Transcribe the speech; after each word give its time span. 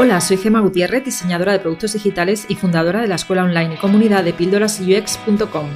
Hola, 0.00 0.20
soy 0.20 0.36
Gema 0.36 0.60
Gutiérrez, 0.60 1.04
diseñadora 1.04 1.50
de 1.50 1.58
productos 1.58 1.94
digitales 1.94 2.46
y 2.48 2.54
fundadora 2.54 3.00
de 3.00 3.08
la 3.08 3.16
escuela 3.16 3.42
online 3.42 3.74
y 3.74 3.78
comunidad 3.78 4.22
de 4.22 4.32
píldorasux.com. 4.32 5.66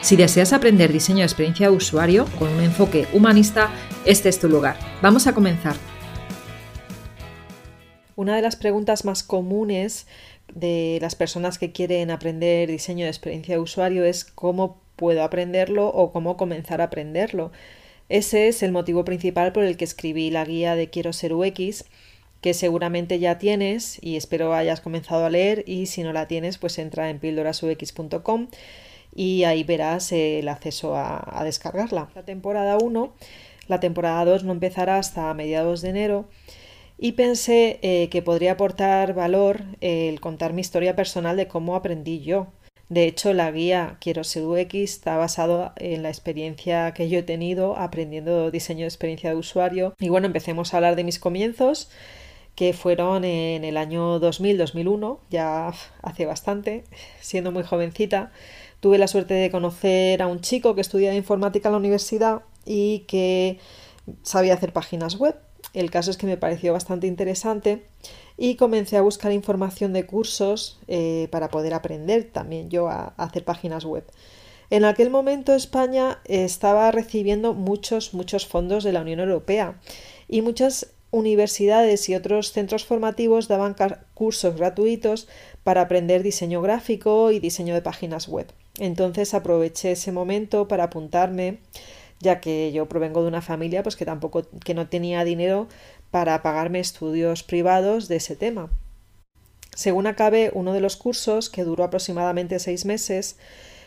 Si 0.00 0.14
deseas 0.14 0.52
aprender 0.52 0.92
diseño 0.92 1.18
de 1.18 1.24
experiencia 1.24 1.68
de 1.68 1.74
usuario 1.74 2.26
con 2.38 2.50
un 2.50 2.62
enfoque 2.62 3.08
humanista, 3.12 3.72
este 4.04 4.28
es 4.28 4.38
tu 4.38 4.48
lugar. 4.48 4.76
Vamos 5.02 5.26
a 5.26 5.34
comenzar. 5.34 5.74
Una 8.14 8.36
de 8.36 8.42
las 8.42 8.54
preguntas 8.54 9.04
más 9.04 9.24
comunes 9.24 10.06
de 10.54 10.98
las 11.00 11.16
personas 11.16 11.58
que 11.58 11.72
quieren 11.72 12.12
aprender 12.12 12.70
diseño 12.70 13.06
de 13.06 13.10
experiencia 13.10 13.56
de 13.56 13.60
usuario 13.60 14.04
es 14.04 14.24
cómo 14.24 14.80
puedo 14.94 15.24
aprenderlo 15.24 15.88
o 15.88 16.12
cómo 16.12 16.36
comenzar 16.36 16.80
a 16.80 16.84
aprenderlo. 16.84 17.50
Ese 18.08 18.46
es 18.46 18.62
el 18.62 18.70
motivo 18.70 19.04
principal 19.04 19.50
por 19.50 19.64
el 19.64 19.76
que 19.76 19.84
escribí 19.84 20.30
la 20.30 20.44
guía 20.44 20.76
de 20.76 20.90
Quiero 20.90 21.12
ser 21.12 21.32
UX 21.32 21.86
que 22.44 22.52
seguramente 22.52 23.20
ya 23.20 23.38
tienes 23.38 23.98
y 24.02 24.16
espero 24.16 24.52
hayas 24.52 24.82
comenzado 24.82 25.24
a 25.24 25.30
leer 25.30 25.64
y 25.66 25.86
si 25.86 26.02
no 26.02 26.12
la 26.12 26.28
tienes 26.28 26.58
pues 26.58 26.78
entra 26.78 27.08
en 27.08 27.18
píldorasux.com 27.18 28.48
y 29.14 29.44
ahí 29.44 29.64
verás 29.64 30.12
el 30.12 30.46
acceso 30.50 30.94
a, 30.94 31.40
descargarla. 31.42 32.10
La 32.14 32.26
temporada 32.26 32.76
1, 32.76 33.14
la 33.66 33.80
temporada 33.80 34.26
2 34.26 34.44
no 34.44 34.52
empezará 34.52 34.98
hasta 34.98 35.32
mediados 35.32 35.80
de 35.80 35.88
enero 35.88 36.28
y 36.98 37.12
pensé 37.12 37.78
eh, 37.80 38.10
que 38.10 38.20
podría 38.20 38.52
aportar 38.52 39.14
valor 39.14 39.62
el 39.80 40.20
contar 40.20 40.52
mi 40.52 40.60
historia 40.60 40.94
personal 40.94 41.38
de 41.38 41.48
cómo 41.48 41.76
aprendí 41.76 42.20
yo. 42.20 42.48
De 42.90 43.06
hecho, 43.06 43.32
la 43.32 43.50
guía 43.50 43.96
Quiero 44.02 44.22
ser 44.22 44.42
UX 44.42 44.74
está 44.74 45.16
basado 45.16 45.72
en 45.76 46.02
la 46.02 46.10
experiencia 46.10 46.92
que 46.92 47.08
yo 47.08 47.20
he 47.20 47.22
tenido 47.22 47.78
aprendiendo 47.78 48.50
diseño 48.50 48.80
de 48.80 48.88
experiencia 48.88 49.30
de 49.30 49.36
usuario. 49.36 49.94
Y 49.98 50.10
bueno, 50.10 50.26
empecemos 50.26 50.74
a 50.74 50.76
hablar 50.76 50.94
de 50.94 51.04
mis 51.04 51.18
comienzos 51.18 51.88
que 52.54 52.72
fueron 52.72 53.24
en 53.24 53.64
el 53.64 53.76
año 53.76 54.20
2000-2001, 54.20 55.18
ya 55.30 55.72
hace 56.02 56.26
bastante, 56.26 56.84
siendo 57.20 57.50
muy 57.52 57.64
jovencita. 57.64 58.32
Tuve 58.80 58.98
la 58.98 59.08
suerte 59.08 59.34
de 59.34 59.50
conocer 59.50 60.22
a 60.22 60.26
un 60.26 60.40
chico 60.40 60.74
que 60.74 60.80
estudiaba 60.80 61.16
informática 61.16 61.68
en 61.68 61.72
la 61.72 61.78
universidad 61.78 62.42
y 62.64 63.00
que 63.00 63.58
sabía 64.22 64.54
hacer 64.54 64.72
páginas 64.72 65.16
web. 65.16 65.36
El 65.72 65.90
caso 65.90 66.10
es 66.10 66.16
que 66.16 66.26
me 66.26 66.36
pareció 66.36 66.72
bastante 66.72 67.06
interesante 67.06 67.84
y 68.36 68.56
comencé 68.56 68.96
a 68.96 69.02
buscar 69.02 69.32
información 69.32 69.92
de 69.92 70.06
cursos 70.06 70.78
eh, 70.86 71.28
para 71.32 71.48
poder 71.48 71.74
aprender 71.74 72.30
también 72.30 72.70
yo 72.70 72.88
a, 72.88 73.14
a 73.16 73.24
hacer 73.24 73.44
páginas 73.44 73.84
web. 73.84 74.04
En 74.70 74.84
aquel 74.84 75.10
momento 75.10 75.54
España 75.54 76.20
estaba 76.24 76.90
recibiendo 76.90 77.54
muchos, 77.54 78.14
muchos 78.14 78.46
fondos 78.46 78.84
de 78.84 78.92
la 78.92 79.00
Unión 79.00 79.20
Europea 79.20 79.80
y 80.28 80.42
muchas 80.42 80.93
universidades 81.14 82.08
y 82.08 82.16
otros 82.16 82.50
centros 82.50 82.84
formativos 82.84 83.46
daban 83.46 83.76
cursos 84.14 84.56
gratuitos 84.56 85.28
para 85.62 85.82
aprender 85.82 86.24
diseño 86.24 86.60
gráfico 86.60 87.30
y 87.30 87.38
diseño 87.38 87.72
de 87.72 87.82
páginas 87.82 88.26
web. 88.26 88.46
Entonces 88.78 89.32
aproveché 89.32 89.92
ese 89.92 90.10
momento 90.10 90.66
para 90.66 90.84
apuntarme, 90.84 91.58
ya 92.18 92.40
que 92.40 92.72
yo 92.72 92.86
provengo 92.86 93.22
de 93.22 93.28
una 93.28 93.42
familia 93.42 93.84
pues 93.84 93.94
que 93.94 94.04
tampoco 94.04 94.42
que 94.64 94.74
no 94.74 94.88
tenía 94.88 95.22
dinero 95.24 95.68
para 96.10 96.42
pagarme 96.42 96.80
estudios 96.80 97.44
privados 97.44 98.08
de 98.08 98.16
ese 98.16 98.34
tema. 98.34 98.70
Según 99.74 100.08
acabé 100.08 100.50
uno 100.52 100.72
de 100.72 100.80
los 100.80 100.96
cursos, 100.96 101.48
que 101.48 101.64
duró 101.64 101.84
aproximadamente 101.84 102.58
seis 102.58 102.84
meses, 102.84 103.36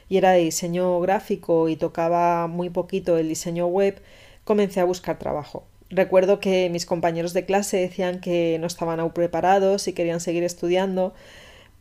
y 0.10 0.18
era 0.18 0.32
de 0.32 0.40
diseño 0.40 1.00
gráfico 1.02 1.68
y 1.68 1.76
tocaba 1.76 2.48
muy 2.48 2.70
poquito 2.70 3.18
el 3.18 3.28
diseño 3.28 3.68
web, 3.68 4.02
comencé 4.46 4.80
a 4.80 4.86
buscar 4.86 5.20
trabajo. 5.20 5.66
Recuerdo 5.90 6.40
que 6.40 6.70
mis 6.70 6.86
compañeros 6.86 7.34
de 7.34 7.46
clase 7.46 7.78
decían 7.78 8.20
que 8.20 8.58
no 8.60 8.68
estaban 8.68 9.00
aún 9.00 9.12
preparados 9.12 9.88
y 9.88 9.94
querían 9.94 10.20
seguir 10.20 10.44
estudiando, 10.44 11.14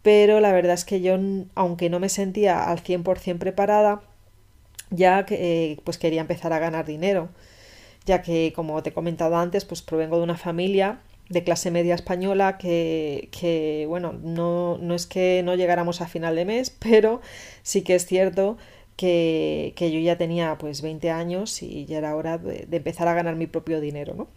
pero 0.02 0.40
la 0.40 0.52
verdad 0.52 0.74
es 0.74 0.84
que 0.84 1.00
yo, 1.00 1.18
aunque 1.56 1.90
no 1.90 1.98
me 2.00 2.08
sentía 2.08 2.64
al 2.70 2.80
100% 2.82 3.38
preparada, 3.38 4.02
ya 4.90 5.26
que, 5.26 5.72
eh, 5.72 5.80
pues 5.84 5.98
quería 5.98 6.20
empezar 6.20 6.52
a 6.52 6.60
ganar 6.60 6.86
dinero, 6.86 7.30
ya 8.06 8.22
que, 8.22 8.52
como 8.54 8.82
te 8.82 8.90
he 8.90 8.92
comentado 8.92 9.36
antes, 9.36 9.64
pues 9.64 9.82
provengo 9.82 10.18
de 10.18 10.24
una 10.24 10.36
familia 10.36 11.00
de 11.28 11.42
clase 11.42 11.70
media 11.72 11.94
española 11.96 12.56
que, 12.58 13.28
que 13.32 13.86
bueno, 13.88 14.12
no, 14.22 14.78
no 14.78 14.94
es 14.94 15.06
que 15.06 15.42
no 15.44 15.56
llegáramos 15.56 16.00
a 16.00 16.06
final 16.06 16.36
de 16.36 16.44
mes, 16.44 16.70
pero 16.78 17.20
sí 17.62 17.82
que 17.82 17.96
es 17.96 18.06
cierto 18.06 18.56
que, 18.96 19.74
yo 19.78 20.00
ya 20.00 20.16
tenía 20.18 20.56
pues 20.58 20.82
20 20.82 21.10
años 21.10 21.62
y 21.62 21.86
ya 21.86 21.98
era 21.98 22.16
hora 22.16 22.38
de, 22.38 22.66
empezar 22.70 23.08
a 23.08 23.14
ganar 23.14 23.36
mi 23.36 23.46
propio 23.46 23.80
dinero, 23.80 24.14
¿no? 24.14 24.28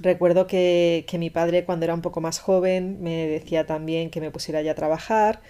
Recuerdo 0.00 0.46
que, 0.46 1.04
que, 1.08 1.18
mi 1.18 1.30
padre 1.30 1.64
cuando 1.64 1.84
era 1.84 1.94
un 1.94 2.02
poco 2.02 2.20
más 2.20 2.38
joven 2.38 3.02
me 3.02 3.26
decía 3.26 3.66
también 3.66 4.10
que 4.10 4.20
me 4.20 4.30
pusiera 4.30 4.62
ya 4.62 4.72
a 4.72 4.74
trabajar, 4.74 5.40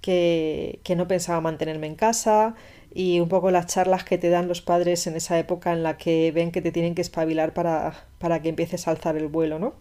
que, 0.00 0.80
que 0.84 0.96
no 0.96 1.08
pensaba 1.08 1.40
mantenerme 1.40 1.86
en 1.86 1.94
casa 1.96 2.54
y 2.94 3.20
un 3.20 3.28
poco 3.28 3.50
las 3.50 3.66
charlas 3.66 4.04
que 4.04 4.18
te 4.18 4.30
dan 4.30 4.48
los 4.48 4.62
padres 4.62 5.06
en 5.06 5.16
esa 5.16 5.38
época 5.38 5.72
en 5.72 5.82
la 5.82 5.98
que 5.98 6.32
ven 6.32 6.52
que 6.52 6.62
te 6.62 6.72
tienen 6.72 6.94
que 6.94 7.02
espabilar 7.02 7.52
para, 7.54 8.06
para 8.18 8.40
que 8.42 8.48
empieces 8.48 8.88
a 8.88 8.92
alzar 8.92 9.16
el 9.16 9.28
vuelo, 9.28 9.58
¿no? 9.58 9.74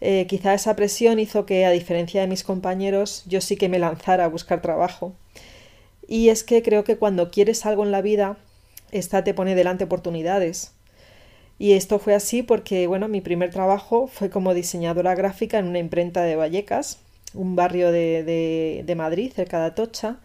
Eh, 0.00 0.26
quizá 0.28 0.54
esa 0.54 0.76
presión 0.76 1.18
hizo 1.18 1.46
que, 1.46 1.64
a 1.64 1.70
diferencia 1.70 2.20
de 2.20 2.26
mis 2.26 2.44
compañeros, 2.44 3.24
yo 3.26 3.40
sí 3.40 3.56
que 3.56 3.68
me 3.68 3.78
lanzara 3.78 4.24
a 4.24 4.28
buscar 4.28 4.60
trabajo 4.60 5.14
y 6.08 6.28
es 6.28 6.44
que 6.44 6.62
creo 6.62 6.84
que 6.84 6.96
cuando 6.96 7.30
quieres 7.30 7.66
algo 7.66 7.84
en 7.84 7.92
la 7.92 8.02
vida, 8.02 8.36
esta 8.92 9.24
te 9.24 9.34
pone 9.34 9.54
delante 9.54 9.84
oportunidades. 9.84 10.72
Y 11.58 11.72
esto 11.72 11.98
fue 11.98 12.14
así 12.14 12.42
porque, 12.42 12.86
bueno, 12.86 13.08
mi 13.08 13.20
primer 13.20 13.50
trabajo 13.50 14.06
fue 14.06 14.30
como 14.30 14.54
diseñadora 14.54 15.14
gráfica 15.14 15.58
en 15.58 15.66
una 15.66 15.78
imprenta 15.78 16.22
de 16.22 16.36
Vallecas, 16.36 16.98
un 17.34 17.56
barrio 17.56 17.92
de, 17.92 18.82
de, 18.84 18.94
Madrid, 18.94 19.32
cerca 19.34 19.60
de 19.60 19.66
Atocha. 19.66 20.18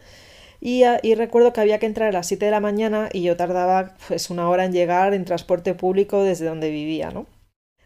Y, 0.59 0.84
y, 1.02 1.16
recuerdo 1.16 1.53
que 1.53 1.62
había 1.62 1.80
que 1.80 1.88
entrar 1.88 2.09
a 2.09 2.12
las 2.12 2.28
7 2.28 2.46
de 2.46 2.52
la 2.52 2.59
mañana 2.59 3.09
y 3.12 3.24
yo 3.24 3.36
tardaba 3.36 3.96
pues 4.08 4.30
una 4.30 4.47
hora 4.50 4.66
en 4.66 4.74
llegar 4.74 5.14
en 5.14 5.25
transporte 5.25 5.74
público 5.74 6.24
desde 6.24 6.46
donde 6.46 6.70
vivía, 6.70 7.09
¿no? 7.12 7.25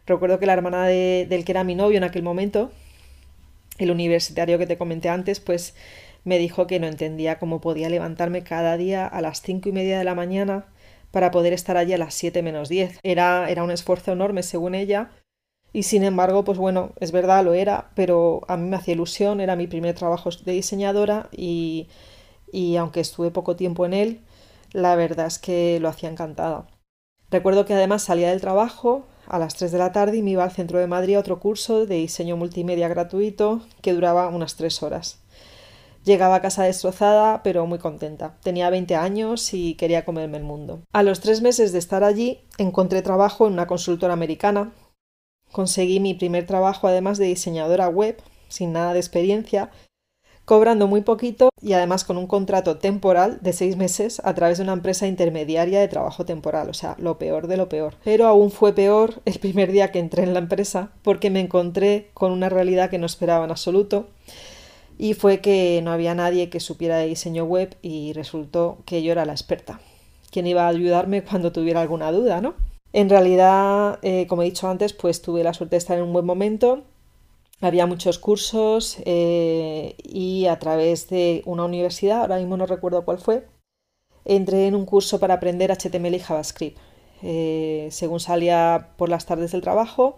Recuerdo 0.06 0.40
que 0.40 0.46
la 0.46 0.54
hermana 0.54 0.86
de, 0.86 1.26
del 1.30 1.46
que 1.46 1.54
era 1.54 1.64
mi 1.64 1.76
novio 1.76 1.98
en 1.98 2.04
aquel 2.04 2.24
momento, 2.24 2.72
el 3.78 3.92
universitario 3.92 4.58
que 4.58 4.68
te 4.68 4.78
comenté 4.78 5.10
antes, 5.10 5.40
pues 5.40 5.74
me 6.26 6.38
dijo 6.38 6.68
que 6.68 6.80
no 6.80 6.88
entendía 6.88 7.40
cómo 7.40 7.62
podía 7.62 7.90
levantarme 7.90 8.44
cada 8.44 8.76
día 8.76 9.08
a 9.08 9.22
las 9.22 9.42
cinco 9.42 9.70
y 9.70 9.72
media 9.72 9.98
de 9.98 10.04
la 10.04 10.16
mañana 10.16 10.66
para 11.12 11.32
poder 11.32 11.54
estar 11.54 11.78
allí 11.78 11.94
a 11.94 11.98
las 11.98 12.14
siete 12.14 12.42
menos 12.44 12.68
diez. 12.68 13.00
Era, 13.04 13.50
era 13.50 13.64
un 13.64 13.72
esfuerzo 13.72 14.12
enorme 14.12 14.44
según 14.44 14.76
ella 14.76 15.12
y 15.72 15.84
sin 15.84 16.04
embargo, 16.04 16.44
pues 16.44 16.58
bueno, 16.58 16.94
es 17.00 17.12
verdad, 17.12 17.44
lo 17.44 17.54
era, 17.54 17.92
pero 17.96 18.42
a 18.48 18.58
mí 18.58 18.68
me 18.68 18.78
hacía 18.78 18.94
ilusión, 18.94 19.42
era 19.42 19.56
mi 19.56 19.68
primer 19.68 19.94
trabajo 19.94 20.30
de 20.30 20.54
diseñadora 20.54 21.30
y, 21.32 21.90
y 22.52 22.78
aunque 22.78 23.02
estuve 23.02 23.30
poco 23.30 23.56
tiempo 23.56 23.86
en 23.86 23.94
él, 23.94 24.22
la 24.72 24.96
verdad 24.96 25.28
es 25.28 25.38
que 25.38 25.80
lo 25.82 25.90
hacía 25.90 26.10
encantada. 26.10 26.68
Recuerdo 27.30 27.66
que 27.66 27.74
además 27.74 28.04
salía 28.04 28.30
del 28.30 28.40
trabajo 28.40 29.06
a 29.28 29.38
las 29.38 29.56
3 29.56 29.72
de 29.74 29.78
la 29.78 29.92
tarde 29.92 30.18
y 30.18 30.22
me 30.22 30.32
iba 30.32 30.46
al 30.46 30.52
centro 30.52 30.80
de 30.80 30.88
Madrid 30.88 31.16
a 31.16 31.20
otro 31.20 31.40
curso 31.40 31.86
de 31.86 31.96
diseño 31.96 32.38
multimedia 32.38 32.88
gratuito 32.88 33.62
que 33.82 33.94
duraba 33.94 34.30
unas 34.30 34.56
3 34.56 34.82
horas. 34.82 35.25
Llegaba 36.06 36.36
a 36.36 36.42
casa 36.42 36.64
destrozada, 36.64 37.42
pero 37.42 37.66
muy 37.66 37.80
contenta. 37.80 38.38
Tenía 38.44 38.70
20 38.70 38.96
años 38.96 39.54
y 39.56 39.74
quería 39.74 40.06
comerme 40.06 40.38
el 40.38 40.44
mundo. 40.44 40.82
A 40.94 41.02
los 41.02 41.20
tres 41.20 41.42
meses 41.42 41.72
de 41.72 41.80
estar 41.80 42.04
allí, 42.04 42.42
encontré 42.60 43.02
trabajo 43.02 43.48
en 43.48 43.54
una 43.54 43.66
consultora 43.66 44.14
americana. 44.14 44.72
Conseguí 45.52 46.00
mi 46.00 46.14
primer 46.14 46.46
trabajo 46.46 46.88
además 46.88 47.18
de 47.18 47.26
diseñadora 47.26 47.90
web, 47.90 48.22
sin 48.50 48.72
nada 48.72 48.94
de 48.94 49.00
experiencia, 49.00 49.72
cobrando 50.46 50.86
muy 50.86 51.02
poquito 51.02 51.50
y 51.60 51.74
además 51.74 52.04
con 52.04 52.18
un 52.18 52.28
contrato 52.28 52.78
temporal 52.78 53.40
de 53.42 53.54
seis 53.54 53.76
meses 53.76 54.22
a 54.24 54.36
través 54.36 54.60
de 54.60 54.64
una 54.64 54.74
empresa 54.74 55.08
intermediaria 55.08 55.80
de 55.80 55.88
trabajo 55.88 56.24
temporal, 56.24 56.70
o 56.70 56.74
sea, 56.74 56.96
lo 57.00 57.18
peor 57.18 57.48
de 57.48 57.58
lo 57.58 57.68
peor. 57.68 57.96
Pero 58.04 58.28
aún 58.28 58.52
fue 58.52 58.74
peor 58.74 59.22
el 59.26 59.40
primer 59.40 59.72
día 59.72 59.92
que 59.92 60.00
entré 60.00 60.22
en 60.22 60.34
la 60.34 60.40
empresa 60.40 60.92
porque 61.02 61.32
me 61.32 61.40
encontré 61.40 62.12
con 62.14 62.32
una 62.32 62.50
realidad 62.50 62.92
que 62.92 63.00
no 63.00 63.08
esperaba 63.08 63.44
en 63.44 63.52
absoluto 63.52 64.10
y 64.98 65.14
fue 65.14 65.42
que 65.42 65.82
no 65.84 65.92
había 65.92 66.16
nadie 66.16 66.50
que 66.50 66.60
supiera 66.60 66.98
de 66.98 67.08
diseño 67.08 67.44
web 67.46 67.78
y 67.82 68.14
resultó 68.14 68.78
que 68.86 69.04
yo 69.04 69.12
era 69.12 69.26
la 69.26 69.34
experta. 69.34 69.80
quien 70.32 70.48
iba 70.48 70.66
a 70.66 70.68
ayudarme 70.68 71.24
cuando 71.24 71.54
tuviera 71.54 71.82
alguna 71.82 72.12
duda, 72.12 72.42
no? 72.42 72.56
En 72.92 73.10
realidad, 73.10 74.00
eh, 74.02 74.26
como 74.28 74.42
he 74.42 74.46
dicho 74.46 74.68
antes, 74.68 74.94
pues 74.94 75.22
tuve 75.22 75.44
la 75.44 75.54
suerte 75.54 75.76
de 75.76 75.78
estar 75.78 75.98
en 75.98 76.04
un 76.04 76.14
buen 76.14 76.26
momento. 76.26 76.84
Había 77.62 77.86
muchos 77.86 78.20
cursos 78.20 78.98
eh, 79.06 79.96
y 80.04 80.46
a 80.48 80.60
través 80.60 81.08
de 81.10 81.42
una 81.46 81.66
universidad, 81.66 82.22
ahora 82.22 82.38
mismo 82.38 82.58
no 82.58 82.66
recuerdo 82.66 83.06
cuál 83.06 83.18
fue, 83.18 83.48
entré 84.26 84.68
en 84.68 84.76
un 84.76 84.86
curso 84.86 85.20
para 85.20 85.36
aprender 85.36 85.72
HTML 85.72 86.16
y 86.16 86.20
JavaScript. 86.20 86.78
Eh, 87.22 87.88
según 87.92 88.20
salía 88.20 88.90
por 88.98 89.10
las 89.10 89.26
tardes 89.26 89.52
del 89.52 89.62
trabajo, 89.62 90.18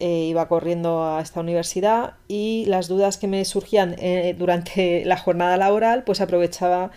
eh, 0.00 0.26
iba 0.28 0.48
corriendo 0.48 1.04
a 1.04 1.20
esta 1.20 1.40
universidad 1.40 2.14
y 2.26 2.64
las 2.66 2.88
dudas 2.88 3.18
que 3.18 3.28
me 3.28 3.44
surgían 3.44 3.94
eh, 3.98 4.34
durante 4.38 5.04
la 5.06 5.16
jornada 5.16 5.56
laboral, 5.56 6.04
pues 6.04 6.20
aprovechaba 6.20 6.90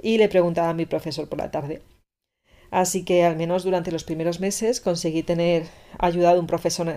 y 0.00 0.18
le 0.18 0.28
preguntaba 0.28 0.70
a 0.70 0.74
mi 0.74 0.86
profesor 0.86 1.28
por 1.28 1.38
la 1.38 1.50
tarde. 1.50 1.82
Así 2.70 3.04
que 3.04 3.24
al 3.24 3.36
menos 3.36 3.64
durante 3.64 3.92
los 3.92 4.04
primeros 4.04 4.40
meses 4.40 4.80
conseguí 4.80 5.22
tener 5.22 5.64
ayudado 5.98 6.40
un, 6.40 6.46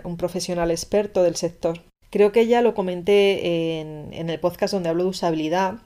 un 0.03 0.17
profesional 0.17 0.71
experto 0.71 1.23
del 1.23 1.35
sector 1.35 1.81
Creo 2.15 2.31
que 2.31 2.47
ya 2.47 2.61
lo 2.61 2.73
comenté 2.75 3.81
en, 3.81 4.13
en 4.13 4.29
el 4.29 4.39
podcast 4.39 4.73
donde 4.73 4.87
hablo 4.87 5.03
de 5.03 5.09
usabilidad. 5.09 5.79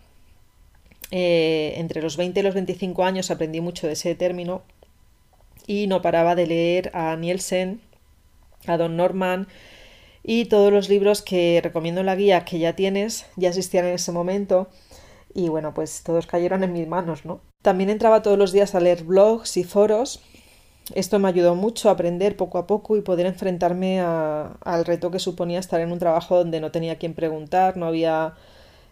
Eh, 1.10 1.74
entre 1.78 2.04
los 2.04 2.18
20 2.18 2.40
y 2.40 2.44
los 2.44 2.54
25 2.54 3.04
años 3.04 3.32
aprendí 3.32 3.62
mucho 3.62 3.88
de 3.88 3.94
ese 3.94 4.14
término 4.14 4.62
y 5.66 5.88
no 5.88 6.04
paraba 6.04 6.36
de 6.36 6.46
leer 6.46 6.92
a 6.94 7.16
Nielsen, 7.16 7.82
a 8.68 8.78
Don 8.78 8.98
Norman 8.98 9.48
y 10.24 10.46
todos 10.46 10.72
los 10.72 10.90
libros 10.90 11.22
que 11.22 11.60
recomiendo 11.64 12.02
en 12.02 12.08
la 12.08 12.16
guía 12.16 12.46
que 12.46 12.60
ya 12.60 12.76
tienes, 12.76 13.26
ya 13.36 13.50
existían 13.50 13.86
en 13.86 13.96
ese 13.96 14.12
momento 14.12 14.70
y 15.34 15.50
bueno, 15.50 15.74
pues 15.74 16.04
todos 16.04 16.28
cayeron 16.28 16.64
en 16.64 16.74
mis 16.74 16.88
manos, 16.88 17.26
¿no? 17.26 17.42
También 17.62 17.90
entraba 17.90 18.22
todos 18.22 18.38
los 18.38 18.52
días 18.52 18.76
a 18.76 18.80
leer 18.80 19.04
blogs 19.04 19.58
y 19.58 19.64
foros. 19.64 20.22
Esto 20.96 21.20
me 21.20 21.28
ayudó 21.28 21.56
mucho 21.56 21.90
a 21.90 21.94
aprender 21.94 22.36
poco 22.36 22.58
a 22.58 22.66
poco 22.66 22.98
y 22.98 23.02
poder 23.02 23.28
enfrentarme 23.28 24.00
al 24.00 24.86
reto 24.86 25.12
que 25.12 25.20
suponía 25.20 25.60
estar 25.60 25.82
en 25.82 25.92
un 25.92 26.00
trabajo 26.00 26.38
donde 26.38 26.60
no 26.60 26.72
tenía 26.72 26.98
quien 26.98 27.14
preguntar, 27.14 27.78
no 27.78 27.86
había 27.86 28.34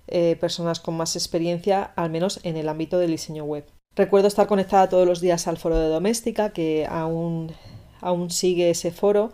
eh, 0.08 0.38
personas 0.40 0.80
con 0.80 0.96
más 0.96 1.16
experiencia, 1.16 1.92
al 1.96 2.12
menos 2.12 2.40
en 2.44 2.56
el 2.56 2.70
ámbito 2.70 3.00
del 3.00 3.12
diseño 3.12 3.46
web. 3.46 3.66
Recuerdo 3.96 4.28
estar 4.28 4.46
conectada 4.46 4.90
todos 4.90 5.08
los 5.08 5.22
días 5.22 5.48
al 5.48 5.58
foro 5.58 5.80
de 5.80 5.88
doméstica, 5.88 6.52
que 6.52 6.86
aún, 6.88 7.52
aún 8.00 8.30
sigue 8.30 8.70
ese 8.70 8.92
foro, 8.92 9.32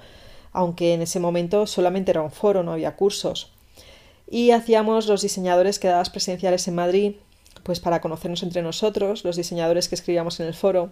aunque 0.54 0.94
en 0.94 1.02
ese 1.02 1.20
momento 1.20 1.68
solamente 1.68 2.12
era 2.12 2.22
un 2.22 2.32
foro, 2.32 2.64
no 2.64 2.74
había 2.74 2.96
cursos. 2.96 3.52
Y 4.30 4.52
hacíamos 4.52 5.08
los 5.08 5.22
diseñadores 5.22 5.80
quedadas 5.80 6.10
presenciales 6.10 6.68
en 6.68 6.76
Madrid, 6.76 7.16
pues 7.64 7.80
para 7.80 8.02
conocernos 8.02 8.44
entre 8.44 8.62
nosotros, 8.62 9.24
los 9.26 9.36
diseñadores 9.36 9.90
que 9.90 9.96
escribíamos 9.96 10.40
en 10.40 10.48
el 10.48 10.54
foro. 10.54 10.92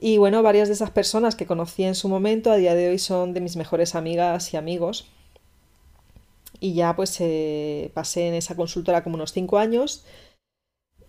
Y 0.00 0.16
bueno, 0.16 0.42
varias 0.42 0.68
de 0.68 0.74
esas 0.74 0.90
personas 0.90 1.34
que 1.34 1.46
conocí 1.46 1.82
en 1.82 1.94
su 1.94 2.08
momento 2.08 2.50
a 2.50 2.56
día 2.56 2.74
de 2.74 2.88
hoy 2.88 2.98
son 2.98 3.34
de 3.34 3.40
mis 3.40 3.56
mejores 3.56 3.94
amigas 3.94 4.54
y 4.54 4.56
amigos. 4.56 5.06
Y 6.60 6.74
ya 6.74 6.96
pues 6.96 7.16
eh, 7.20 7.90
pasé 7.94 8.28
en 8.28 8.34
esa 8.34 8.56
consultora 8.56 9.02
como 9.02 9.16
unos 9.16 9.32
cinco 9.32 9.58
años 9.58 10.04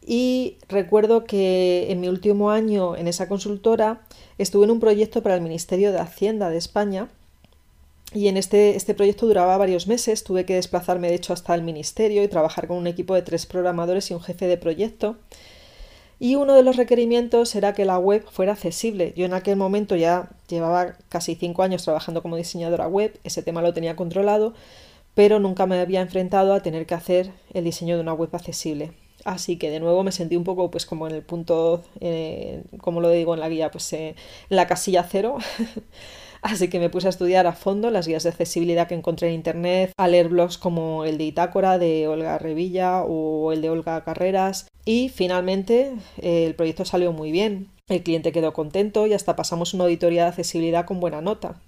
y 0.06 0.58
recuerdo 0.68 1.26
que 1.26 1.92
en 1.92 2.00
mi 2.00 2.08
último 2.08 2.52
año 2.52 2.96
en 2.96 3.08
esa 3.08 3.28
consultora 3.28 4.02
estuve 4.38 4.66
en 4.66 4.72
un 4.72 4.80
proyecto 4.80 5.22
para 5.22 5.36
el 5.36 5.42
Ministerio 5.42 5.92
de 5.92 6.00
Hacienda 6.00 6.50
de 6.50 6.58
España 6.58 7.10
y 8.14 8.28
en 8.28 8.38
este, 8.38 8.76
este 8.76 8.96
proyecto 8.96 9.28
duraba 9.28 9.58
varios 9.58 9.88
meses, 9.88 10.24
tuve 10.24 10.46
que 10.46 10.56
desplazarme 10.56 11.10
de 11.10 11.16
hecho 11.16 11.34
hasta 11.34 11.54
el 11.54 11.62
ministerio 11.62 12.24
y 12.24 12.28
trabajar 12.28 12.68
con 12.68 12.78
un 12.78 12.88
equipo 12.88 13.14
de 13.14 13.22
tres 13.22 13.46
programadores 13.46 14.10
y 14.10 14.14
un 14.16 14.22
jefe 14.22 14.48
de 14.48 14.58
proyecto. 14.58 15.18
Y 16.20 16.36
uno 16.36 16.54
de 16.56 16.64
los 16.64 16.76
requerimientos 16.76 17.56
era 17.56 17.74
que 17.74 17.86
la 17.86 17.98
web 17.98 18.26
fuera 18.30 18.54
accesible. 18.54 19.14
Yo 19.16 19.26
en 19.26 19.34
aquel 19.34 19.56
momento 19.56 19.96
ya 19.96 20.30
llevaba 20.50 20.96
casi 21.08 21.36
cinco 21.36 21.64
años 21.64 21.84
trabajando 21.84 22.22
como 22.22 22.36
diseñadora 22.36 22.88
web, 22.88 23.18
ese 23.24 23.44
tema 23.44 23.62
lo 23.62 23.74
tenía 23.74 23.96
controlado, 23.96 24.54
pero 25.14 25.40
nunca 25.40 25.66
me 25.66 25.80
había 25.80 26.02
enfrentado 26.02 26.54
a 26.54 26.62
tener 26.62 26.86
que 26.86 26.96
hacer 26.96 27.32
el 27.54 27.64
diseño 27.64 27.96
de 27.96 28.02
una 28.02 28.14
web 28.14 28.30
accesible. 28.34 28.92
Así 29.24 29.58
que 29.58 29.70
de 29.70 29.80
nuevo 29.80 30.04
me 30.04 30.12
sentí 30.12 30.36
un 30.36 30.44
poco 30.44 30.72
pues 30.72 30.86
como 30.86 31.08
en 31.08 31.14
el 31.16 31.22
punto, 31.22 31.84
eh, 32.00 32.64
como 32.80 33.02
lo 33.02 33.10
digo 33.10 33.34
en 33.34 33.40
la 33.40 33.50
guía, 33.50 33.70
pues 33.70 33.92
eh, 33.94 34.16
en 34.50 34.56
la 34.56 34.68
casilla 34.68 35.06
cero. 35.10 35.38
Así 36.42 36.70
que 36.70 36.80
me 36.80 36.90
puse 36.90 37.08
a 37.08 37.10
estudiar 37.10 37.48
a 37.48 37.54
fondo 37.54 37.92
las 37.92 38.08
guías 38.08 38.24
de 38.24 38.30
accesibilidad 38.30 38.88
que 38.88 38.96
encontré 38.96 39.28
en 39.28 39.36
internet, 39.36 39.92
a 39.98 40.08
leer 40.08 40.30
blogs 40.30 40.58
como 40.58 41.06
el 41.06 41.18
de 41.18 41.26
Itácora 41.26 41.78
de 41.78 42.08
Olga 42.08 42.38
Revilla 42.38 43.04
o 43.04 43.52
el 43.52 43.62
de 43.62 43.70
Olga 43.70 44.04
Carreras 44.04 44.68
y 44.86 45.10
finalmente 45.10 45.94
el 46.22 46.56
proyecto 46.56 46.86
salió 46.86 47.12
muy 47.12 47.32
bien. 47.32 47.70
El 47.88 48.04
cliente 48.04 48.32
quedó 48.32 48.54
contento 48.54 49.08
y 49.08 49.14
hasta 49.14 49.36
pasamos 49.36 49.74
una 49.74 49.86
auditoría 49.86 50.24
de 50.24 50.30
accesibilidad 50.30 50.86
con 50.86 51.00
buena 51.00 51.22
nota. 51.22 51.62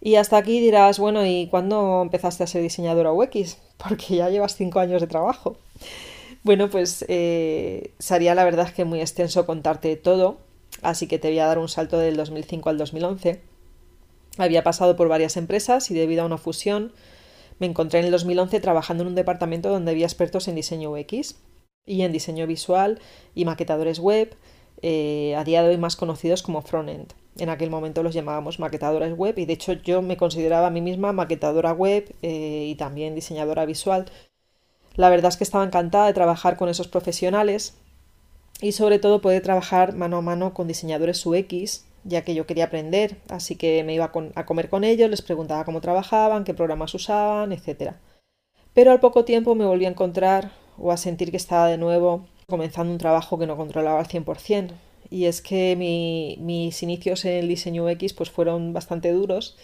Y 0.00 0.14
hasta 0.14 0.36
aquí 0.36 0.60
dirás, 0.60 0.98
bueno, 0.98 1.26
¿y 1.26 1.48
cuándo 1.48 2.02
empezaste 2.02 2.44
a 2.44 2.46
ser 2.46 2.62
diseñadora 2.62 3.12
UX? 3.12 3.58
Porque 3.76 4.16
ya 4.16 4.28
llevas 4.28 4.56
cinco 4.56 4.80
años 4.80 5.00
de 5.00 5.06
trabajo. 5.06 5.56
Bueno, 6.44 6.70
pues 6.70 7.04
eh, 7.08 7.92
sería 7.98 8.34
la 8.34 8.44
verdad 8.44 8.72
que 8.72 8.84
muy 8.84 9.00
extenso 9.00 9.44
contarte 9.44 9.96
todo, 9.96 10.38
así 10.82 11.08
que 11.08 11.18
te 11.18 11.28
voy 11.28 11.38
a 11.40 11.46
dar 11.46 11.58
un 11.58 11.68
salto 11.68 11.98
del 11.98 12.16
2005 12.16 12.70
al 12.70 12.78
2011. 12.78 13.40
Había 14.38 14.62
pasado 14.62 14.96
por 14.96 15.08
varias 15.08 15.36
empresas 15.36 15.90
y 15.90 15.94
debido 15.94 16.22
a 16.22 16.26
una 16.26 16.38
fusión 16.38 16.92
me 17.58 17.66
encontré 17.66 17.98
en 18.00 18.06
el 18.06 18.12
2011 18.12 18.60
trabajando 18.60 19.02
en 19.02 19.08
un 19.08 19.14
departamento 19.14 19.68
donde 19.68 19.90
había 19.90 20.06
expertos 20.06 20.48
en 20.48 20.54
diseño 20.54 20.92
UX 20.92 21.34
y 21.84 22.02
en 22.02 22.12
diseño 22.12 22.46
visual 22.46 23.00
y 23.34 23.44
maquetadores 23.44 23.98
web, 23.98 24.34
eh, 24.80 25.34
a 25.36 25.44
día 25.44 25.62
de 25.62 25.70
hoy 25.70 25.76
más 25.76 25.96
conocidos 25.96 26.42
como 26.42 26.62
frontend. 26.62 27.12
En 27.36 27.50
aquel 27.50 27.70
momento 27.70 28.02
los 28.02 28.14
llamábamos 28.14 28.58
maquetadores 28.58 29.12
web 29.16 29.38
y 29.38 29.44
de 29.44 29.52
hecho 29.52 29.72
yo 29.72 30.02
me 30.02 30.16
consideraba 30.16 30.68
a 30.68 30.70
mí 30.70 30.80
misma 30.80 31.12
maquetadora 31.12 31.72
web 31.72 32.14
eh, 32.22 32.66
y 32.68 32.74
también 32.76 33.14
diseñadora 33.14 33.66
visual 33.66 34.06
la 34.98 35.10
verdad 35.10 35.28
es 35.28 35.36
que 35.36 35.44
estaba 35.44 35.64
encantada 35.64 36.06
de 36.06 36.12
trabajar 36.12 36.56
con 36.56 36.68
esos 36.68 36.88
profesionales 36.88 37.78
y 38.60 38.72
sobre 38.72 38.98
todo 38.98 39.20
poder 39.20 39.42
trabajar 39.42 39.94
mano 39.94 40.18
a 40.18 40.22
mano 40.22 40.54
con 40.54 40.68
diseñadores 40.68 41.24
UX, 41.24 41.84
ya 42.04 42.22
que 42.22 42.34
yo 42.34 42.46
quería 42.46 42.64
aprender, 42.64 43.16
así 43.28 43.56
que 43.56 43.84
me 43.84 43.94
iba 43.94 44.12
a 44.34 44.46
comer 44.46 44.68
con 44.68 44.84
ellos, 44.84 45.10
les 45.10 45.22
preguntaba 45.22 45.64
cómo 45.64 45.80
trabajaban, 45.80 46.44
qué 46.44 46.54
programas 46.54 46.94
usaban, 46.94 47.52
etc. 47.52 47.94
Pero 48.74 48.92
al 48.92 49.00
poco 49.00 49.24
tiempo 49.24 49.54
me 49.54 49.66
volví 49.66 49.84
a 49.84 49.90
encontrar 49.90 50.52
o 50.78 50.92
a 50.92 50.96
sentir 50.96 51.30
que 51.30 51.36
estaba 51.36 51.68
de 51.68 51.78
nuevo 51.78 52.26
comenzando 52.46 52.92
un 52.92 52.98
trabajo 52.98 53.38
que 53.38 53.46
no 53.46 53.56
controlaba 53.56 54.00
al 54.00 54.08
100%. 54.08 54.70
Y 55.10 55.24
es 55.24 55.40
que 55.40 55.74
mis 56.40 56.82
inicios 56.82 57.24
en 57.24 57.32
el 57.32 57.48
diseño 57.48 57.86
UX 57.86 58.12
pues 58.12 58.30
fueron 58.30 58.72
bastante 58.72 59.12
duros 59.12 59.56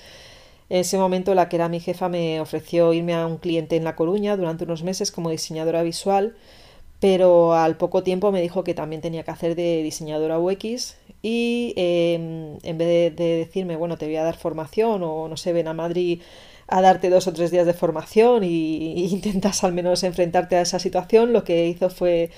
en 0.70 0.78
ese 0.78 0.96
momento 0.98 1.34
la 1.34 1.48
que 1.48 1.56
era 1.56 1.68
mi 1.68 1.80
jefa 1.80 2.08
me 2.08 2.40
ofreció 2.40 2.92
irme 2.92 3.14
a 3.14 3.26
un 3.26 3.36
cliente 3.36 3.76
en 3.76 3.84
La 3.84 3.96
Coruña 3.96 4.36
durante 4.36 4.64
unos 4.64 4.82
meses 4.82 5.12
como 5.12 5.30
diseñadora 5.30 5.82
visual, 5.82 6.36
pero 7.00 7.54
al 7.54 7.76
poco 7.76 8.02
tiempo 8.02 8.32
me 8.32 8.40
dijo 8.40 8.64
que 8.64 8.74
también 8.74 9.02
tenía 9.02 9.24
que 9.24 9.30
hacer 9.30 9.54
de 9.56 9.82
diseñadora 9.82 10.38
UX 10.38 10.96
y 11.22 11.72
em, 11.76 12.58
en 12.62 12.78
vez 12.78 13.16
de, 13.16 13.36
decirme, 13.36 13.76
bueno, 13.76 13.96
te 13.96 14.06
voy 14.06 14.16
a 14.16 14.24
dar 14.24 14.36
formación 14.36 15.02
o 15.02 15.28
no 15.28 15.36
sé, 15.36 15.52
ven 15.52 15.68
a 15.68 15.74
Madrid 15.74 16.20
a 16.66 16.80
darte 16.80 17.10
dos 17.10 17.26
o 17.26 17.32
tres 17.32 17.50
días 17.50 17.66
de 17.66 17.74
formación 17.74 18.44
y, 18.44 19.06
intentas 19.10 19.64
al 19.64 19.72
menos 19.72 20.02
enfrentarte 20.02 20.56
a 20.56 20.62
esa 20.62 20.78
situación, 20.78 21.32
lo 21.32 21.44
que 21.44 21.66
hizo 21.66 21.90
fue 21.90 22.30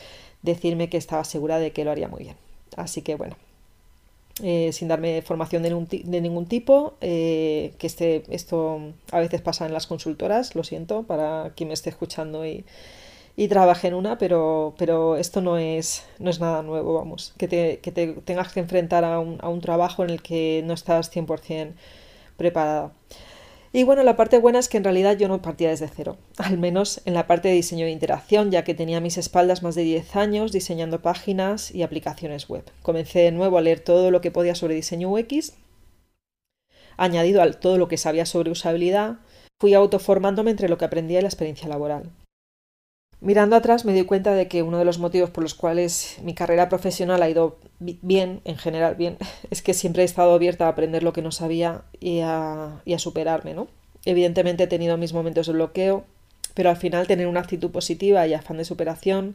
decirme 0.42 0.88
que 0.88 0.96
estaba 0.96 1.24
segura 1.24 1.58
de 1.58 1.72
que 1.72 1.84
lo 1.84 1.90
haría 1.90 2.08
muy 2.08 2.24
bien. 2.24 2.36
Así 2.76 3.02
que 3.02 3.14
bueno, 3.14 3.36
eh, 4.42 4.70
sin 4.72 4.88
darme 4.88 5.22
formación 5.22 5.62
de 5.62 6.20
ningún, 6.20 6.46
tipo, 6.46 6.94
eh, 7.00 7.72
que 7.78 7.86
este, 7.86 8.24
esto 8.30 8.80
a 9.10 9.20
veces 9.20 9.40
pasa 9.40 9.66
en 9.66 9.72
las 9.72 9.86
consultoras, 9.86 10.54
lo 10.54 10.62
siento, 10.64 11.04
para 11.04 11.52
quien 11.56 11.68
me 11.68 11.74
esté 11.74 11.90
escuchando 11.90 12.44
y, 12.46 12.64
y 13.36 13.48
trabaje 13.48 13.88
en 13.88 13.94
una, 13.94 14.16
pero, 14.16 14.74
pero 14.78 15.16
esto 15.16 15.42
no 15.42 15.58
es, 15.58 16.04
no 16.18 16.30
es 16.30 16.40
nada 16.40 16.62
nuevo, 16.62 16.94
vamos, 16.94 17.34
que 17.36 17.46
te, 17.48 17.78
que 17.80 17.92
te 17.92 18.14
tengas 18.24 18.52
que 18.52 18.60
enfrentar 18.60 19.04
a 19.04 19.20
un, 19.20 19.38
a 19.42 19.48
un 19.50 19.60
trabajo 19.60 20.02
en 20.04 20.10
el 20.10 20.22
que 20.22 20.62
no 20.64 20.72
estás 20.72 21.14
100% 21.14 21.72
preparada. 22.36 22.92
Y 23.72 23.82
bueno, 23.82 24.02
la 24.04 24.16
parte 24.16 24.38
buena 24.38 24.58
es 24.58 24.70
que 24.70 24.78
en 24.78 24.84
realidad 24.84 25.18
yo 25.18 25.28
no 25.28 25.42
partía 25.42 25.68
desde 25.68 25.88
cero, 25.88 26.16
al 26.38 26.56
menos 26.56 27.02
en 27.04 27.12
la 27.12 27.26
parte 27.26 27.48
de 27.48 27.54
diseño 27.54 27.84
de 27.84 27.92
interacción, 27.92 28.50
ya 28.50 28.64
que 28.64 28.74
tenía 28.74 29.02
mis 29.02 29.18
espaldas 29.18 29.62
más 29.62 29.74
de 29.74 29.82
10 29.82 30.16
años 30.16 30.50
diseñando 30.50 31.02
páginas 31.02 31.74
y 31.74 31.82
aplicaciones 31.82 32.48
web. 32.48 32.64
Comencé 32.82 33.18
de 33.18 33.32
nuevo 33.32 33.58
a 33.58 33.60
leer 33.60 33.80
todo 33.80 34.10
lo 34.10 34.22
que 34.22 34.30
podía 34.30 34.54
sobre 34.54 34.76
diseño 34.76 35.10
UX, 35.10 35.52
añadido 36.96 37.42
a 37.42 37.50
todo 37.50 37.76
lo 37.76 37.88
que 37.88 37.98
sabía 37.98 38.24
sobre 38.24 38.50
usabilidad, 38.50 39.16
fui 39.60 39.74
autoformándome 39.74 40.52
entre 40.52 40.70
lo 40.70 40.78
que 40.78 40.86
aprendía 40.86 41.18
y 41.18 41.22
la 41.22 41.28
experiencia 41.28 41.68
laboral. 41.68 42.10
Mirando 43.20 43.56
atrás 43.56 43.86
me 43.86 43.94
di 43.94 44.02
cuenta 44.02 44.34
de 44.34 44.46
que 44.46 44.62
uno 44.62 44.78
de 44.78 44.84
los 44.84 44.98
motivos 44.98 45.30
por 45.30 45.42
los 45.42 45.54
cuales 45.54 46.18
mi 46.22 46.34
carrera 46.34 46.68
profesional 46.68 47.22
ha 47.22 47.30
ido 47.30 47.58
bien, 47.78 48.40
en 48.44 48.56
general 48.56 48.94
bien, 48.94 49.16
es 49.50 49.62
que 49.62 49.74
siempre 49.74 50.02
he 50.02 50.06
estado 50.06 50.34
abierta 50.34 50.66
a 50.66 50.70
aprender 50.70 51.02
lo 51.02 51.12
que 51.12 51.22
no 51.22 51.32
sabía 51.32 51.82
y 51.98 52.20
a, 52.20 52.82
superarme, 52.98 53.54
¿no? 53.54 53.68
Evidentemente 54.04 54.64
he 54.64 54.68
tenido 54.68 54.96
mis 54.98 55.14
momentos 55.14 55.46
de 55.46 55.54
bloqueo, 55.54 56.04
pero 56.54 56.70
al 56.70 56.76
final 56.76 57.06
tener 57.06 57.26
una 57.26 57.40
actitud 57.40 57.70
positiva 57.70 58.26
y 58.26 58.34
afán 58.34 58.58
de 58.58 58.64
superación 58.64 59.34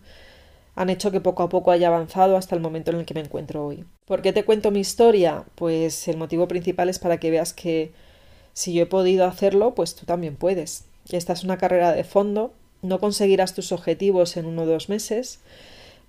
han 0.75 0.89
hecho 0.89 1.11
que 1.11 1.19
poco 1.19 1.43
a 1.43 1.49
poco 1.49 1.71
haya 1.71 1.87
avanzado 1.87 2.37
hasta 2.37 2.55
el 2.55 2.61
momento 2.61 2.91
en 2.91 2.97
el 2.97 3.05
que 3.05 3.13
me 3.13 3.19
encuentro 3.19 3.65
hoy. 3.65 3.83
¿Por 4.05 4.21
qué 4.21 4.31
te 4.31 4.45
cuento 4.45 4.71
mi 4.71 4.79
historia? 4.79 5.43
Pues 5.55 6.07
el 6.07 6.17
motivo 6.17 6.47
principal 6.47 6.87
es 6.87 6.99
para 6.99 7.19
que 7.19 7.31
veas 7.31 7.53
que 7.53 7.91
si 8.53 8.73
yo 8.73 8.83
he 8.83 8.85
podido 8.85 9.25
hacerlo, 9.25 9.75
pues 9.75 9.95
tú 9.95 10.05
también 10.05 10.37
puedes. 10.37 10.85
Esta 11.11 11.33
es 11.33 11.43
una 11.43 11.57
carrera 11.57 11.91
de 11.91 12.05
fondo 12.05 12.53
no 12.81 12.99
conseguirás 12.99 13.53
tus 13.53 13.71
objetivos 13.71 14.37
en 14.37 14.45
uno 14.45 14.63
o 14.63 14.65
dos 14.65 14.89
meses, 14.89 15.39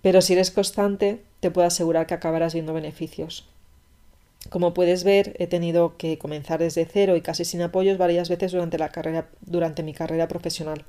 pero 0.03 0.21
si 0.21 0.33
eres 0.33 0.51
constante, 0.51 1.23
te 1.41 1.51
puedo 1.51 1.67
asegurar 1.67 2.07
que 2.07 2.15
acabarás 2.15 2.55
viendo 2.55 2.75
beneficios. 2.75 3.47
Como 4.51 4.75
puedes 4.75 5.05
ver, 5.05 5.37
he 5.39 5.47
tenido 5.47 5.97
que 5.97 6.19
comenzar 6.19 6.59
desde 6.59 6.85
cero 6.85 7.17
y 7.17 7.21
casi 7.21 7.45
sin 7.45 7.63
apoyos 7.63 7.99
varias 7.99 8.29
veces 8.29 8.53
durante, 8.53 8.79
la 8.79 8.89
carrera, 8.89 9.29
durante 9.41 9.83
mi 9.83 9.95
carrera 9.95 10.27
profesional. 10.29 10.85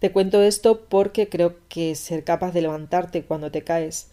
Te 0.00 0.10
cuento 0.10 0.42
esto 0.42 0.80
porque 0.88 1.28
creo 1.28 1.54
que 1.68 1.94
ser 1.94 2.24
capaz 2.24 2.52
de 2.52 2.62
levantarte 2.62 3.22
cuando 3.22 3.52
te 3.52 3.62
caes 3.62 4.08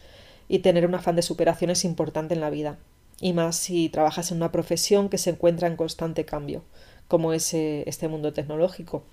y 0.48 0.60
tener 0.60 0.86
un 0.86 0.96
afán 0.96 1.16
de 1.16 1.24
superación 1.24 1.72
es 1.72 1.84
importante 1.84 2.36
en 2.36 2.42
la 2.42 2.52
vida, 2.52 2.78
y 3.20 3.34
más 3.34 3.56
si 3.56 3.90
trabajas 3.90 4.32
en 4.32 4.38
una 4.38 4.52
profesión 4.52 5.10
que 5.10 5.18
se 5.18 5.32
encuentra 5.32 5.68
en 5.68 5.76
constante 5.76 6.26
cambio, 6.26 6.64
como 7.08 7.34
es 7.34 7.54
eh, 7.54 7.84
este 7.88 8.08
mundo 8.08 8.34
tecnológico. 8.34 9.04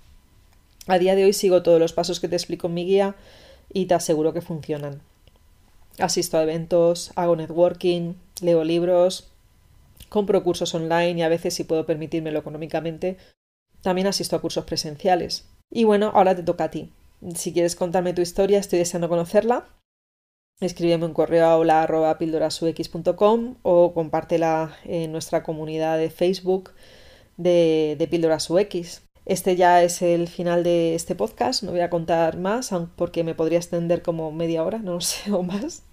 A 0.87 0.99
día 0.99 1.15
de 1.15 1.25
hoy 1.25 1.33
sigo 1.33 1.63
todos 1.63 1.79
los 1.79 1.91
pasos 1.91 2.19
que 2.19 2.29
te 2.29 2.35
explico 2.35 2.67
en 2.67 2.73
mi 2.73 2.85
guía 2.85 3.15
y 3.71 3.85
te 3.87 3.93
aseguro 3.93 4.33
que 4.33 4.41
funcionan. 4.41 5.01
Asisto 5.99 6.37
a 6.37 6.43
eventos, 6.43 7.11
hago 7.15 7.35
networking, 7.35 8.13
leo 8.41 8.63
libros, 8.63 9.29
compro 10.09 10.43
cursos 10.43 10.73
online 10.73 11.19
y 11.19 11.21
a 11.23 11.29
veces 11.29 11.53
si 11.55 11.65
puedo 11.65 11.85
permitírmelo 11.85 12.39
económicamente, 12.39 13.17
también 13.81 14.07
asisto 14.07 14.35
a 14.35 14.41
cursos 14.41 14.63
presenciales. 14.63 15.45
Y 15.69 15.83
bueno, 15.83 16.11
ahora 16.13 16.35
te 16.35 16.43
toca 16.43 16.65
a 16.65 16.71
ti. 16.71 16.91
Si 17.35 17.51
quieres 17.51 17.75
contarme 17.75 18.13
tu 18.13 18.21
historia, 18.21 18.59
estoy 18.59 18.79
deseando 18.79 19.09
conocerla. 19.09 19.67
Escríbeme 20.61 21.05
un 21.05 21.13
correo 21.13 21.45
a 21.45 21.57
hola.pildorasux.com 21.57 23.55
o 23.61 23.93
compártela 23.93 24.77
en 24.85 25.11
nuestra 25.11 25.43
comunidad 25.43 25.97
de 25.97 26.09
Facebook 26.09 26.71
de, 27.35 27.95
de 27.99 28.07
Píldoras 28.07 28.49
UX. 28.49 29.06
Este 29.27 29.57
ya 29.57 29.83
es 29.83 30.01
el 30.01 30.29
final 30.29 30.63
de 30.63 30.95
este 30.95 31.13
podcast, 31.13 31.61
no 31.61 31.71
voy 31.71 31.81
a 31.81 31.89
contar 31.89 32.37
más 32.37 32.71
porque 32.95 33.25
me 33.25 33.35
podría 33.35 33.57
extender 33.57 34.01
como 34.01 34.31
media 34.31 34.63
hora, 34.63 34.79
no 34.79 35.01
sé, 35.01 35.33
o 35.33 35.43
más. 35.43 35.83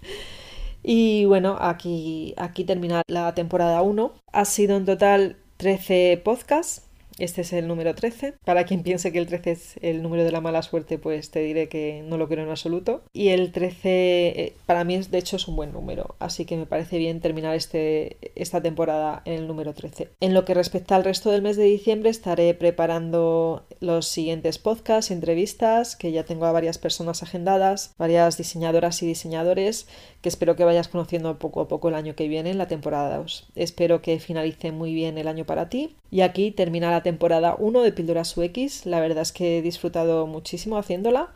Y 0.81 1.25
bueno, 1.25 1.57
aquí, 1.59 2.33
aquí 2.37 2.63
termina 2.63 3.01
la 3.07 3.35
temporada 3.35 3.81
1. 3.81 4.13
Ha 4.31 4.45
sido 4.45 4.77
en 4.77 4.85
total 4.85 5.35
13 5.57 6.21
podcasts 6.23 6.84
este 7.17 7.41
es 7.41 7.53
el 7.53 7.67
número 7.67 7.95
13. 7.95 8.33
Para 8.43 8.65
quien 8.65 8.83
piense 8.83 9.11
que 9.11 9.19
el 9.19 9.27
13 9.27 9.51
es 9.51 9.75
el 9.81 10.01
número 10.01 10.23
de 10.23 10.31
la 10.31 10.41
mala 10.41 10.61
suerte, 10.61 10.97
pues 10.97 11.31
te 11.31 11.39
diré 11.39 11.69
que 11.69 12.03
no 12.05 12.17
lo 12.17 12.27
quiero 12.27 12.43
en 12.43 12.49
absoluto. 12.49 13.03
Y 13.13 13.29
el 13.29 13.51
13 13.51 13.79
eh, 13.85 14.53
para 14.65 14.83
mí 14.83 14.95
es, 14.95 15.11
de 15.11 15.17
hecho 15.17 15.35
es 15.35 15.47
un 15.47 15.55
buen 15.55 15.71
número, 15.71 16.15
así 16.19 16.45
que 16.45 16.57
me 16.57 16.65
parece 16.65 16.97
bien 16.97 17.21
terminar 17.21 17.55
este, 17.55 18.17
esta 18.35 18.61
temporada 18.61 19.21
en 19.25 19.33
el 19.33 19.47
número 19.47 19.73
13. 19.73 20.09
En 20.19 20.33
lo 20.33 20.45
que 20.45 20.53
respecta 20.53 20.95
al 20.95 21.03
resto 21.03 21.31
del 21.31 21.41
mes 21.41 21.57
de 21.57 21.63
diciembre 21.63 22.09
estaré 22.09 22.53
preparando 22.53 23.65
los 23.79 24.07
siguientes 24.07 24.57
podcasts, 24.57 25.11
entrevistas, 25.11 25.95
que 25.95 26.11
ya 26.11 26.23
tengo 26.23 26.45
a 26.45 26.51
varias 26.51 26.77
personas 26.77 27.23
agendadas, 27.23 27.93
varias 27.97 28.37
diseñadoras 28.37 29.01
y 29.03 29.07
diseñadores 29.07 29.87
que 30.25 30.29
espero 30.29 30.55
que 30.55 30.63
vayas 30.63 30.87
conociendo 30.87 31.37
poco 31.37 31.61
a 31.61 31.67
poco 31.67 31.89
el 31.89 31.93
año 31.93 32.15
que 32.15 32.27
viene 32.27 32.49
en 32.49 32.57
la 32.57 32.67
temporada 32.67 33.15
2. 33.19 33.45
Espero 33.53 34.01
que 34.01 34.17
finalice 34.19 34.71
muy 34.71 34.91
bien 34.95 35.19
el 35.19 35.27
año 35.27 35.45
para 35.45 35.69
ti 35.69 35.97
y 36.09 36.21
aquí 36.21 36.49
termina 36.49 36.89
la 36.89 37.03
temporada 37.03 37.55
1 37.59 37.83
de 37.83 37.91
Píldoras 37.91 38.35
UX. 38.35 38.87
La 38.87 38.99
verdad 38.99 39.21
es 39.21 39.31
que 39.31 39.59
he 39.59 39.61
disfrutado 39.61 40.25
muchísimo 40.25 40.79
haciéndola. 40.79 41.29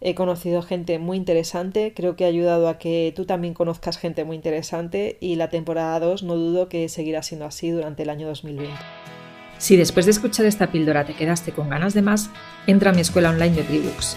He 0.00 0.14
conocido 0.14 0.62
gente 0.62 1.00
muy 1.00 1.16
interesante, 1.16 1.92
creo 1.92 2.14
que 2.14 2.24
ha 2.24 2.28
ayudado 2.28 2.68
a 2.68 2.78
que 2.78 3.12
tú 3.16 3.24
también 3.24 3.52
conozcas 3.52 3.98
gente 3.98 4.22
muy 4.22 4.36
interesante 4.36 5.18
y 5.18 5.34
la 5.34 5.48
temporada 5.48 5.98
2 5.98 6.22
no 6.22 6.36
dudo 6.36 6.68
que 6.68 6.88
seguirá 6.88 7.24
siendo 7.24 7.46
así 7.46 7.70
durante 7.70 8.04
el 8.04 8.10
año 8.10 8.28
2020. 8.28 8.72
Si 9.58 9.76
después 9.76 10.06
de 10.06 10.12
escuchar 10.12 10.46
esta 10.46 10.70
píldora 10.70 11.04
te 11.04 11.14
quedaste 11.14 11.50
con 11.50 11.68
ganas 11.68 11.94
de 11.94 12.02
más, 12.02 12.30
entra 12.68 12.90
a 12.90 12.94
mi 12.94 13.00
escuela 13.00 13.30
online 13.30 13.56
de 13.56 13.64
Tribooks, 13.64 14.16